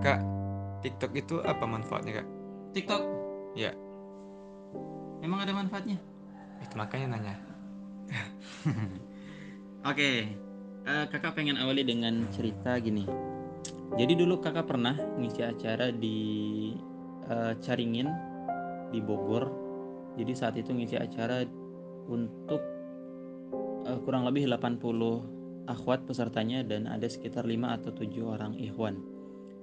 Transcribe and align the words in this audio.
Kak, 0.00 0.20
TikTok 0.80 1.12
itu 1.12 1.34
apa 1.44 1.64
manfaatnya, 1.68 2.24
Kak? 2.24 2.28
TikTok 2.72 3.02
Ya, 3.58 3.74
emang 5.26 5.42
ada 5.42 5.50
manfaatnya 5.50 5.98
itu 6.62 6.74
makanya 6.76 7.16
nanya. 7.16 7.34
Oke, 9.90 10.10
eh, 10.84 11.04
kakak 11.08 11.34
pengen 11.34 11.56
awali 11.58 11.82
dengan 11.82 12.28
cerita 12.30 12.76
gini. 12.78 13.08
Jadi 13.98 14.12
dulu 14.14 14.38
kakak 14.38 14.70
pernah 14.70 14.94
ngisi 15.18 15.42
acara 15.42 15.90
di 15.90 16.18
eh, 17.26 17.52
Caringin 17.58 18.08
di 18.94 19.00
Bogor. 19.02 19.50
Jadi 20.14 20.32
saat 20.36 20.54
itu 20.60 20.70
ngisi 20.70 20.94
acara 20.94 21.42
untuk 22.06 22.62
eh, 23.84 23.98
kurang 24.04 24.24
lebih 24.24 24.48
80 24.48 25.68
akhwat 25.68 26.08
pesertanya 26.08 26.64
dan 26.64 26.90
ada 26.90 27.06
sekitar 27.06 27.44
5 27.44 27.76
atau 27.76 27.90
7 27.94 28.24
orang 28.24 28.52
ikhwan. 28.56 28.98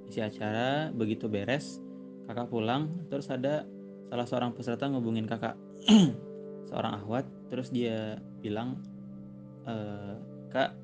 Isi 0.07 0.23
acara 0.23 0.94
begitu 0.95 1.27
beres, 1.27 1.84
kakak 2.30 2.47
pulang 2.47 3.08
terus 3.11 3.27
ada 3.27 3.67
salah 4.08 4.27
seorang 4.27 4.52
peserta 4.55 4.88
ngubungin 4.88 5.27
kakak. 5.27 5.55
Seorang 6.67 6.99
akhwat 6.99 7.23
terus 7.47 7.71
dia 7.71 8.20
bilang 8.44 8.83
"Eh, 9.63 10.16
kak 10.52 10.75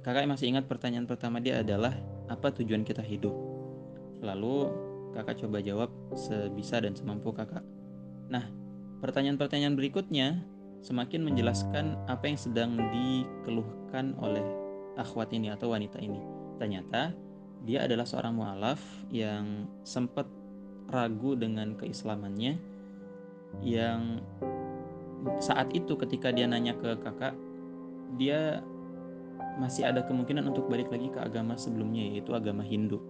kakak 0.00 0.24
masih 0.28 0.48
ingat 0.48 0.64
pertanyaan 0.64 1.04
pertama 1.04 1.44
dia 1.44 1.60
adalah 1.60 1.92
apa 2.28 2.52
tujuan 2.56 2.84
kita 2.84 3.04
hidup? 3.04 3.32
Lalu 4.24 4.72
kakak 5.12 5.40
coba 5.44 5.60
jawab 5.64 5.90
sebisa 6.16 6.80
dan 6.80 6.92
semampu 6.96 7.32
kakak. 7.32 7.64
Nah 8.28 8.65
pertanyaan-pertanyaan 9.00 9.76
berikutnya 9.76 10.44
semakin 10.84 11.26
menjelaskan 11.26 11.98
apa 12.06 12.30
yang 12.30 12.38
sedang 12.38 12.70
dikeluhkan 12.78 14.14
oleh 14.22 14.44
akhwat 14.96 15.32
ini 15.34 15.52
atau 15.52 15.72
wanita 15.74 16.00
ini. 16.00 16.20
Ternyata 16.56 17.12
dia 17.66 17.84
adalah 17.84 18.06
seorang 18.06 18.38
mualaf 18.38 18.80
yang 19.10 19.66
sempat 19.82 20.28
ragu 20.92 21.34
dengan 21.34 21.74
keislamannya 21.74 22.56
yang 23.64 24.22
saat 25.42 25.72
itu 25.74 25.98
ketika 25.98 26.30
dia 26.30 26.46
nanya 26.46 26.76
ke 26.78 26.94
kakak 27.02 27.34
dia 28.14 28.62
masih 29.58 29.88
ada 29.88 30.04
kemungkinan 30.04 30.46
untuk 30.46 30.68
balik 30.68 30.92
lagi 30.92 31.10
ke 31.10 31.18
agama 31.18 31.56
sebelumnya 31.56 32.06
yaitu 32.12 32.30
agama 32.36 32.62
Hindu. 32.62 33.00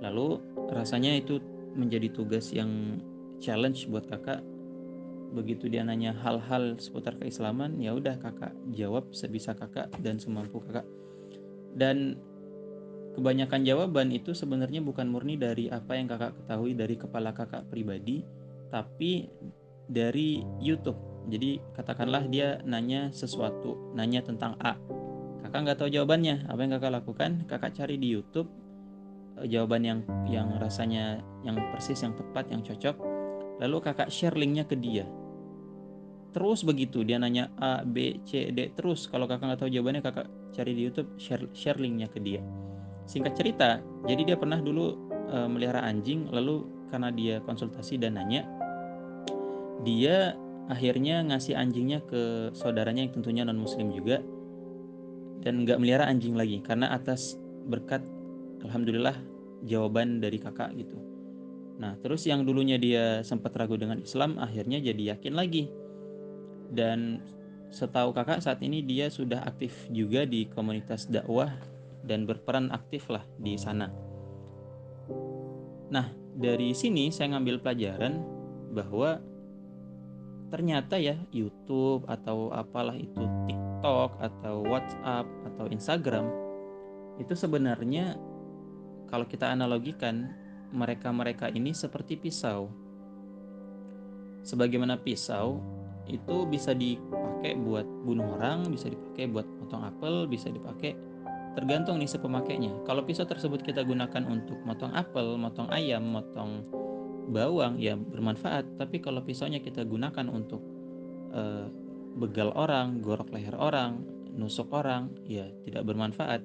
Lalu 0.00 0.40
rasanya 0.72 1.12
itu 1.18 1.42
menjadi 1.76 2.08
tugas 2.14 2.54
yang 2.54 3.02
challenge 3.42 3.84
buat 3.90 4.08
kakak 4.08 4.40
begitu 5.32 5.66
dia 5.66 5.82
nanya 5.82 6.14
hal-hal 6.22 6.78
seputar 6.78 7.18
keislaman 7.18 7.80
ya 7.82 7.96
udah 7.96 8.14
kakak 8.20 8.54
jawab 8.74 9.10
sebisa 9.10 9.56
kakak 9.56 9.90
dan 10.00 10.20
semampu 10.20 10.62
kakak. 10.62 10.86
Dan 11.76 12.16
kebanyakan 13.16 13.64
jawaban 13.64 14.12
itu 14.12 14.36
sebenarnya 14.36 14.84
bukan 14.84 15.08
murni 15.08 15.40
dari 15.40 15.72
apa 15.72 15.96
yang 15.96 16.06
kakak 16.06 16.36
ketahui 16.36 16.76
dari 16.76 16.94
kepala 17.00 17.32
kakak 17.32 17.64
pribadi 17.72 18.22
tapi 18.68 19.28
dari 19.86 20.42
YouTube. 20.60 20.98
Jadi 21.26 21.58
katakanlah 21.74 22.30
dia 22.30 22.62
nanya 22.62 23.10
sesuatu 23.10 23.92
nanya 23.96 24.22
tentang 24.22 24.54
A. 24.62 24.78
Kakak 25.42 25.60
nggak 25.66 25.78
tahu 25.78 25.90
jawabannya. 25.90 26.46
Apa 26.46 26.60
yang 26.62 26.72
kakak 26.78 26.92
lakukan? 27.02 27.30
Kakak 27.50 27.74
cari 27.74 27.98
di 27.98 28.14
YouTube 28.14 28.46
eh, 29.42 29.46
jawaban 29.50 29.82
yang 29.82 30.00
yang 30.30 30.54
rasanya 30.58 31.22
yang 31.42 31.58
persis 31.74 31.98
yang 32.02 32.14
tepat 32.14 32.46
yang 32.50 32.62
cocok 32.62 33.15
lalu 33.62 33.76
kakak 33.80 34.12
share 34.12 34.36
linknya 34.36 34.64
ke 34.66 34.76
dia. 34.76 35.04
Terus 36.36 36.60
begitu 36.64 37.00
dia 37.00 37.16
nanya 37.16 37.48
A 37.56 37.80
B 37.80 38.20
C 38.28 38.52
D 38.52 38.72
terus. 38.76 39.08
Kalau 39.08 39.24
kakak 39.24 39.48
nggak 39.48 39.60
tahu 39.64 39.70
jawabannya 39.72 40.02
kakak 40.04 40.28
cari 40.52 40.72
di 40.76 40.82
YouTube 40.84 41.10
share 41.16 41.48
share 41.56 41.80
linknya 41.80 42.12
ke 42.12 42.20
dia. 42.20 42.44
Singkat 43.08 43.32
cerita 43.38 43.80
jadi 44.04 44.34
dia 44.34 44.36
pernah 44.36 44.60
dulu 44.60 44.96
eh, 45.32 45.48
melihara 45.48 45.80
anjing 45.86 46.28
lalu 46.28 46.68
karena 46.86 47.10
dia 47.10 47.42
konsultasi 47.42 47.98
dan 47.98 48.14
nanya 48.14 48.46
dia 49.82 50.38
akhirnya 50.66 51.22
ngasih 51.26 51.54
anjingnya 51.54 52.02
ke 52.06 52.50
saudaranya 52.54 53.06
yang 53.06 53.14
tentunya 53.14 53.42
non 53.46 53.58
muslim 53.58 53.94
juga 53.94 54.22
dan 55.42 55.62
nggak 55.62 55.78
melihara 55.78 56.10
anjing 56.10 56.34
lagi 56.34 56.58
karena 56.62 56.90
atas 56.90 57.38
berkat 57.70 58.02
alhamdulillah 58.66 59.14
jawaban 59.62 60.18
dari 60.18 60.42
kakak 60.42 60.74
gitu 60.74 60.98
nah 61.76 61.92
terus 62.00 62.24
yang 62.24 62.44
dulunya 62.44 62.80
dia 62.80 63.20
sempat 63.20 63.52
ragu 63.52 63.76
dengan 63.76 64.00
Islam 64.00 64.40
akhirnya 64.40 64.80
jadi 64.80 65.16
yakin 65.16 65.34
lagi. 65.36 65.68
Dan 66.66 67.22
setahu 67.70 68.10
kakak 68.10 68.42
saat 68.42 68.58
ini 68.64 68.82
dia 68.82 69.12
sudah 69.12 69.44
aktif 69.46 69.74
juga 69.92 70.26
di 70.26 70.48
komunitas 70.50 71.06
dakwah 71.06 71.52
dan 72.06 72.24
berperan 72.24 72.70
aktif 72.72 73.06
lah 73.10 73.22
di 73.38 73.54
sana. 73.58 73.90
Nah 75.92 76.06
dari 76.36 76.72
sini 76.76 77.08
saya 77.08 77.36
ngambil 77.36 77.62
pelajaran 77.62 78.20
bahwa 78.74 79.22
ternyata 80.50 81.00
ya 81.00 81.18
YouTube 81.34 82.06
atau 82.06 82.54
apalah 82.54 82.94
itu 82.94 83.24
TikTok 83.50 84.10
atau 84.22 84.62
WhatsApp 84.62 85.26
atau 85.52 85.66
Instagram 85.70 86.26
itu 87.18 87.32
sebenarnya 87.32 88.14
kalau 89.08 89.24
kita 89.26 89.50
analogikan 89.50 90.30
mereka-mereka 90.72 91.52
ini 91.52 91.74
seperti 91.76 92.18
pisau. 92.18 92.70
Sebagaimana 94.46 94.98
pisau 95.02 95.58
itu 96.06 96.46
bisa 96.46 96.70
dipakai 96.70 97.58
buat 97.58 97.86
bunuh 98.06 98.38
orang, 98.38 98.70
bisa 98.70 98.86
dipakai 98.86 99.26
buat 99.26 99.46
potong 99.58 99.82
apel, 99.82 100.30
bisa 100.30 100.50
dipakai 100.50 100.94
tergantung 101.58 101.98
nih 101.98 102.06
si 102.06 102.18
pemakainya. 102.20 102.84
Kalau 102.86 103.02
pisau 103.02 103.26
tersebut 103.26 103.64
kita 103.66 103.82
gunakan 103.82 104.22
untuk 104.28 104.60
motong 104.62 104.94
apel, 104.94 105.34
motong 105.34 105.66
ayam, 105.74 106.04
motong 106.04 106.62
bawang 107.32 107.80
ya 107.82 107.98
bermanfaat. 107.98 108.78
Tapi 108.78 109.02
kalau 109.02 109.24
pisaunya 109.26 109.58
kita 109.58 109.82
gunakan 109.82 110.30
untuk 110.30 110.62
eh, 111.34 111.66
begal 112.16 112.54
orang, 112.54 113.02
gorok 113.02 113.34
leher 113.34 113.56
orang, 113.58 114.04
nusuk 114.36 114.70
orang, 114.70 115.10
ya 115.26 115.48
tidak 115.66 115.88
bermanfaat. 115.88 116.44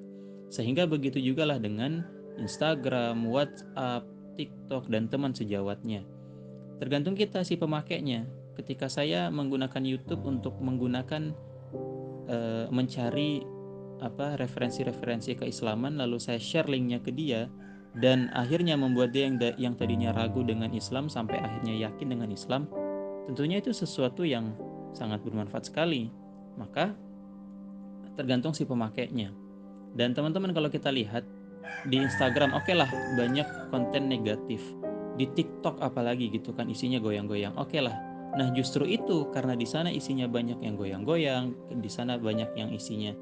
Sehingga 0.52 0.84
begitu 0.84 1.22
juga 1.22 1.48
lah 1.48 1.56
dengan 1.62 2.04
Instagram, 2.40 3.28
WhatsApp, 3.28 4.06
TikTok 4.36 4.88
dan 4.88 5.08
teman 5.12 5.36
sejawatnya. 5.36 6.04
Tergantung 6.80 7.14
kita 7.14 7.44
si 7.44 7.60
pemakainya. 7.60 8.26
Ketika 8.52 8.88
saya 8.88 9.32
menggunakan 9.32 9.80
YouTube 9.80 10.28
untuk 10.28 10.60
menggunakan 10.60 11.32
eh, 12.28 12.66
mencari 12.68 13.40
apa 14.02 14.34
referensi-referensi 14.34 15.38
keislaman 15.38 15.94
lalu 15.94 16.18
saya 16.18 16.42
share 16.42 16.66
linknya 16.66 16.98
ke 16.98 17.14
dia 17.14 17.46
dan 18.02 18.32
akhirnya 18.34 18.74
membuat 18.74 19.14
dia 19.14 19.30
yang 19.30 19.38
yang 19.56 19.74
tadinya 19.78 20.10
ragu 20.10 20.42
dengan 20.42 20.74
Islam 20.74 21.06
sampai 21.06 21.38
akhirnya 21.38 21.86
yakin 21.86 22.10
dengan 22.10 22.28
Islam 22.34 22.66
tentunya 23.30 23.62
itu 23.62 23.70
sesuatu 23.70 24.26
yang 24.26 24.58
sangat 24.90 25.22
bermanfaat 25.22 25.70
sekali 25.70 26.10
maka 26.58 26.98
tergantung 28.18 28.50
si 28.58 28.66
pemakainya 28.66 29.30
dan 29.94 30.18
teman-teman 30.18 30.50
kalau 30.50 30.66
kita 30.66 30.90
lihat 30.90 31.22
di 31.88 32.00
Instagram 32.00 32.54
oke 32.56 32.72
lah 32.72 32.88
banyak 33.18 33.72
konten 33.72 34.08
negatif. 34.08 34.62
Di 35.18 35.28
TikTok 35.28 35.80
apalagi 35.84 36.32
gitu 36.32 36.56
kan 36.56 36.72
isinya 36.72 36.96
goyang-goyang 36.96 37.52
oke 37.60 37.76
lah 37.76 37.92
nah 38.32 38.48
justru 38.56 38.88
itu 38.88 39.28
karena 39.28 39.52
di 39.52 39.68
sana 39.68 39.92
isinya 39.92 40.24
banyak 40.24 40.64
yang 40.64 40.72
goyang-goyang 40.72 41.52
di 41.84 41.90
sana 41.92 42.16
banyak 42.16 42.48
yang 42.56 42.72
isinya 42.72 43.12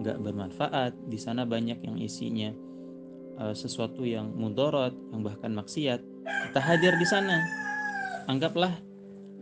nggak 0.00 0.24
bermanfaat 0.24 0.96
di 1.04 1.20
sana 1.20 1.44
banyak 1.44 1.84
yang 1.84 2.00
isinya 2.00 2.48
uh, 3.38 3.54
sesuatu 3.54 4.02
yang 4.02 4.30
mudorot 4.34 4.94
yang 5.10 5.22
bahkan 5.22 5.54
maksiat. 5.54 6.00
Kita 6.24 6.60
hadir 6.60 6.94
di 6.98 7.06
sana. 7.06 7.42
Anggaplah 8.24 8.72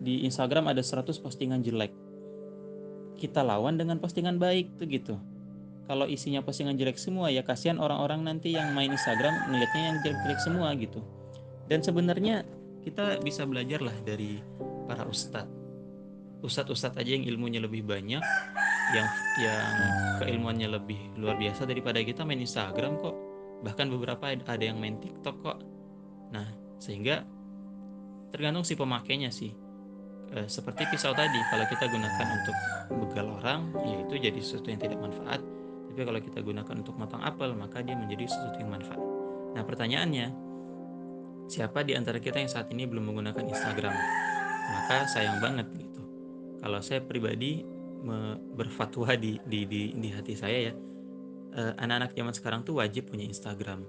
di 0.02 0.26
Instagram 0.26 0.66
ada 0.66 0.82
100 0.82 1.14
postingan 1.22 1.62
jelek. 1.62 1.94
Kita 3.16 3.46
lawan 3.46 3.78
dengan 3.78 4.02
postingan 4.02 4.42
baik 4.42 4.82
tuh 4.82 4.86
gitu 4.90 5.14
kalau 5.90 6.06
isinya 6.06 6.40
postingan 6.40 6.78
jelek 6.78 6.94
semua 6.94 7.28
ya 7.28 7.42
kasihan 7.42 7.82
orang-orang 7.82 8.22
nanti 8.22 8.54
yang 8.54 8.70
main 8.70 8.94
Instagram 8.94 9.50
melihatnya 9.50 9.82
yang 9.82 9.96
jelek-jelek 10.06 10.40
semua 10.40 10.68
gitu. 10.78 11.02
Dan 11.66 11.82
sebenarnya 11.82 12.46
kita 12.86 13.18
bisa 13.22 13.42
belajar 13.46 13.82
lah 13.82 13.94
dari 14.06 14.38
para 14.86 15.06
ustadz. 15.06 15.60
Ustadz-ustadz 16.42 16.98
aja 16.98 17.10
yang 17.14 17.22
ilmunya 17.22 17.62
lebih 17.62 17.86
banyak 17.86 18.22
yang 18.90 19.08
yang 19.38 19.74
keilmuannya 20.18 20.74
lebih 20.74 20.98
luar 21.14 21.38
biasa 21.38 21.70
daripada 21.70 22.02
kita 22.02 22.26
main 22.26 22.42
Instagram 22.42 22.98
kok. 22.98 23.14
Bahkan 23.62 23.86
beberapa 23.94 24.34
ada 24.34 24.62
yang 24.62 24.82
main 24.82 24.98
TikTok 24.98 25.36
kok. 25.38 25.58
Nah 26.34 26.46
sehingga 26.82 27.22
tergantung 28.34 28.66
si 28.66 28.74
pemakainya 28.74 29.30
sih. 29.30 29.54
E, 30.34 30.50
seperti 30.50 30.82
pisau 30.90 31.14
tadi 31.14 31.38
kalau 31.46 31.62
kita 31.70 31.86
gunakan 31.86 32.26
untuk 32.42 32.56
begal 33.06 33.26
orang 33.38 33.70
ya 33.86 33.96
itu 34.02 34.14
jadi 34.18 34.38
sesuatu 34.42 34.72
yang 34.72 34.80
tidak 34.82 34.98
manfaat 34.98 35.38
tapi 35.92 36.08
kalau 36.08 36.20
kita 36.24 36.40
gunakan 36.40 36.72
untuk 36.80 36.96
motong 36.96 37.20
apel 37.20 37.52
maka 37.52 37.84
dia 37.84 37.92
menjadi 37.92 38.24
sesuatu 38.24 38.56
yang 38.64 38.72
manfaat. 38.72 38.96
Nah 39.52 39.60
pertanyaannya 39.60 40.26
siapa 41.52 41.84
di 41.84 41.92
antara 41.92 42.16
kita 42.16 42.40
yang 42.40 42.48
saat 42.48 42.72
ini 42.72 42.88
belum 42.88 43.12
menggunakan 43.12 43.44
Instagram? 43.44 43.92
Maka 44.72 45.04
sayang 45.12 45.44
banget 45.44 45.68
gitu. 45.76 46.00
Kalau 46.64 46.80
saya 46.80 47.04
pribadi 47.04 47.60
berfatwa 48.56 49.12
di 49.20 49.36
di 49.44 49.68
di, 49.68 49.82
di 49.92 50.08
hati 50.08 50.32
saya 50.32 50.72
ya 50.72 50.74
eh, 51.60 51.72
anak-anak 51.76 52.16
zaman 52.16 52.34
sekarang 52.34 52.60
tuh 52.64 52.80
wajib 52.80 53.12
punya 53.12 53.28
Instagram. 53.28 53.84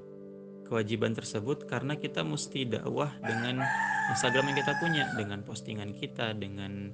Kewajiban 0.67 1.15
tersebut 1.15 1.71
karena 1.71 1.95
kita 1.95 2.19
mesti 2.27 2.67
dakwah 2.67 3.15
dengan 3.23 3.63
Instagram 4.11 4.51
yang 4.51 4.57
kita 4.59 4.73
punya 4.83 5.03
dengan 5.15 5.39
postingan 5.47 5.95
kita 5.95 6.35
dengan 6.35 6.91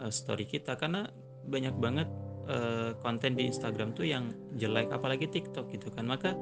eh, 0.00 0.08
story 0.08 0.48
kita. 0.48 0.80
Karena 0.80 1.04
banyak 1.44 1.76
banget 1.76 2.08
eh, 2.48 2.90
konten 3.04 3.36
di 3.36 3.46
Instagram 3.46 3.92
tuh 3.94 4.08
yang 4.08 4.32
jelek 4.56 4.90
apalagi 4.90 5.28
TikTok 5.28 5.70
gitu 5.70 5.92
kan. 5.92 6.08
Maka 6.08 6.34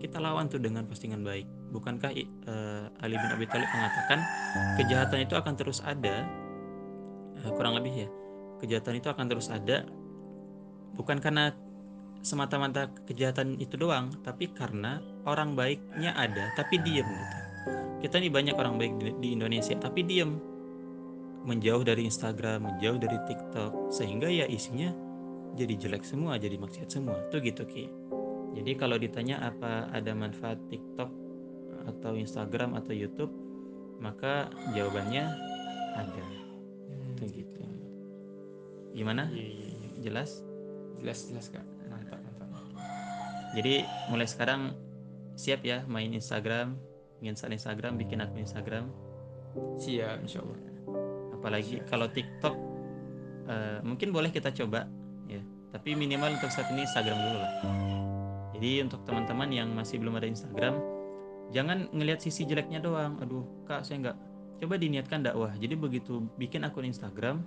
kita 0.00 0.16
lawan 0.16 0.48
tuh 0.48 0.58
dengan 0.58 0.88
postingan 0.88 1.20
baik. 1.20 1.44
Bukankah 1.70 2.10
eh, 2.16 3.04
Ali 3.04 3.14
bin 3.20 3.30
Abi 3.30 3.46
Thalib 3.46 3.68
mengatakan 3.68 4.18
kejahatan 4.80 5.18
itu 5.28 5.34
akan 5.36 5.54
terus 5.54 5.84
ada? 5.84 6.24
Eh, 7.36 7.50
kurang 7.54 7.76
lebih 7.76 8.08
ya. 8.08 8.08
Kejahatan 8.64 8.98
itu 8.98 9.08
akan 9.12 9.26
terus 9.28 9.48
ada 9.52 9.84
bukan 10.96 11.22
karena 11.22 11.54
semata-mata 12.20 12.92
kejahatan 13.08 13.56
itu 13.56 13.80
doang 13.80 14.12
tapi 14.20 14.52
karena 14.52 15.00
orang 15.24 15.56
baiknya 15.56 16.12
ada 16.16 16.52
tapi 16.56 16.76
diem 16.80 17.06
gitu. 17.06 17.36
Kita 18.00 18.16
nih 18.16 18.32
banyak 18.32 18.56
orang 18.56 18.80
baik 18.80 18.92
di, 19.00 19.12
di 19.20 19.28
Indonesia 19.36 19.76
tapi 19.76 20.04
diem. 20.04 20.40
Menjauh 21.40 21.80
dari 21.80 22.04
Instagram 22.04 22.68
menjauh 22.68 23.00
dari 23.00 23.16
TikTok 23.24 23.88
sehingga 23.88 24.28
ya 24.28 24.44
isinya 24.44 24.92
jadi 25.54 25.74
jelek 25.76 26.04
semua 26.06 26.38
jadi 26.38 26.56
maksiat 26.58 26.88
semua. 26.90 27.18
Tuh 27.30 27.42
gitu 27.42 27.66
ki. 27.66 27.90
Jadi 28.54 28.72
kalau 28.74 28.98
ditanya 28.98 29.38
apa 29.46 29.90
ada 29.94 30.10
manfaat 30.14 30.58
TikTok 30.70 31.10
atau 31.86 32.12
Instagram 32.18 32.74
atau 32.76 32.92
YouTube 32.92 33.30
maka 34.00 34.48
jawabannya 34.72 35.24
ada. 35.94 36.24
Hmm, 36.88 37.14
tuh 37.20 37.28
gitu. 37.30 37.62
Gimana? 38.96 39.30
Iya, 39.30 39.46
iya, 39.46 39.68
iya. 39.70 39.88
jelas? 40.02 40.42
Jelas 40.98 41.18
jelas 41.30 41.46
kak. 41.52 41.64
Mantap 41.86 42.18
mantap. 42.18 42.48
Jadi 43.54 43.84
mulai 44.10 44.26
sekarang 44.26 44.74
siap 45.36 45.62
ya 45.62 45.84
main 45.86 46.10
Instagram, 46.10 46.76
install 47.22 47.54
Instagram, 47.54 48.00
bikin 48.00 48.20
akun 48.24 48.42
Instagram. 48.42 48.90
siap 49.82 50.22
insya 50.22 50.46
Allah. 50.46 50.58
Apalagi 51.34 51.82
kalau 51.90 52.06
TikTok 52.06 52.54
eh, 53.50 53.78
mungkin 53.82 54.14
boleh 54.14 54.30
kita 54.30 54.54
coba. 54.54 54.86
Tapi 55.70 55.94
minimal 55.94 56.34
untuk 56.34 56.50
saat 56.50 56.66
ini 56.74 56.82
Instagram 56.82 57.18
dulu 57.18 57.38
lah. 57.38 57.52
Jadi 58.54 58.70
untuk 58.84 59.00
teman-teman 59.06 59.48
yang 59.48 59.70
masih 59.72 60.02
belum 60.02 60.18
ada 60.18 60.26
Instagram, 60.26 60.76
jangan 61.54 61.88
ngelihat 61.94 62.20
sisi 62.20 62.44
jeleknya 62.44 62.82
doang. 62.82 63.16
Aduh, 63.22 63.46
kak 63.64 63.86
saya 63.86 64.10
nggak. 64.10 64.16
Coba 64.60 64.74
diniatkan 64.76 65.24
dakwah. 65.24 65.54
Jadi 65.56 65.72
begitu 65.78 66.20
bikin 66.36 66.68
akun 66.68 66.84
Instagram, 66.84 67.40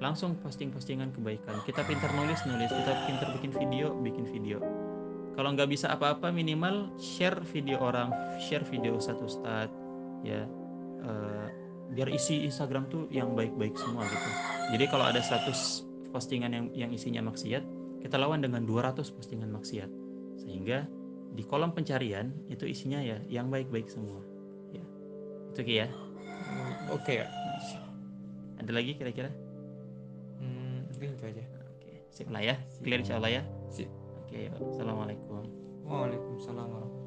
langsung 0.00 0.36
posting-postingan 0.40 1.12
kebaikan. 1.12 1.60
Kita 1.68 1.84
pintar 1.84 2.08
nulis 2.16 2.40
nulis, 2.48 2.72
kita 2.72 2.92
pintar 3.04 3.28
bikin 3.36 3.52
video 3.52 3.92
bikin 4.00 4.24
video. 4.24 4.58
Kalau 5.36 5.52
nggak 5.52 5.68
bisa 5.68 5.92
apa-apa 5.92 6.32
minimal 6.32 6.96
share 6.96 7.36
video 7.52 7.76
orang, 7.84 8.08
share 8.40 8.64
video 8.64 8.96
satu 8.96 9.28
stat, 9.28 9.68
ya. 10.24 10.48
Eh, 11.04 11.46
biar 11.92 12.08
isi 12.10 12.42
Instagram 12.48 12.90
tuh 12.90 13.06
yang 13.14 13.36
baik-baik 13.36 13.76
semua 13.78 14.02
gitu. 14.08 14.30
Jadi 14.74 14.84
kalau 14.90 15.06
ada 15.06 15.20
100 15.22 15.85
postingan 16.10 16.50
yang 16.52 16.66
yang 16.72 16.90
isinya 16.92 17.22
maksiat, 17.26 17.62
kita 18.02 18.16
lawan 18.16 18.42
dengan 18.44 18.62
200 18.64 19.02
postingan 19.12 19.50
maksiat. 19.50 19.90
Sehingga 20.36 20.86
di 21.36 21.42
kolom 21.44 21.72
pencarian 21.74 22.32
itu 22.48 22.64
isinya 22.68 23.02
ya 23.02 23.20
yang 23.28 23.50
baik-baik 23.50 23.90
semua. 23.90 24.22
Ya. 24.72 24.84
Itu 25.52 25.62
ya. 25.66 25.88
Oke 26.86 27.18
ya 27.18 27.26
Ada 28.62 28.70
lagi 28.70 28.94
kira-kira? 28.94 29.30
hmm, 30.38 30.86
mungkin 30.94 31.18
itu 31.18 31.24
aja 31.26 31.42
Oke, 31.74 31.92
sip 32.14 32.30
lah 32.30 32.42
ya. 32.42 32.54
Clear 32.80 33.02
insya 33.02 33.18
Allah 33.18 33.40
ya. 33.40 33.42
Sip. 33.68 33.90
Oke, 34.22 34.48
yuk. 34.48 34.54
Assalamualaikum. 34.70 35.42
Waalaikumsalam 35.86 36.66
warahmatullahi 36.66 37.05